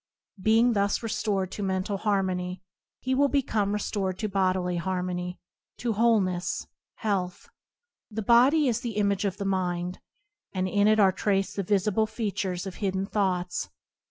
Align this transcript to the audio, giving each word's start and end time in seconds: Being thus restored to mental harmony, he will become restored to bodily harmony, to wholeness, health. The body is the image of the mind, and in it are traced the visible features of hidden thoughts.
Being 0.41 0.73
thus 0.73 1.03
restored 1.03 1.51
to 1.51 1.61
mental 1.61 1.97
harmony, 1.97 2.63
he 3.01 3.13
will 3.13 3.27
become 3.27 3.71
restored 3.71 4.17
to 4.17 4.27
bodily 4.27 4.77
harmony, 4.77 5.37
to 5.77 5.93
wholeness, 5.93 6.65
health. 6.95 7.47
The 8.09 8.23
body 8.23 8.67
is 8.67 8.81
the 8.81 8.95
image 8.95 9.25
of 9.25 9.37
the 9.37 9.45
mind, 9.45 9.99
and 10.53 10.67
in 10.67 10.87
it 10.87 10.99
are 10.99 11.11
traced 11.11 11.55
the 11.55 11.61
visible 11.61 12.07
features 12.07 12.65
of 12.65 12.77
hidden 12.77 13.05
thoughts. 13.05 13.69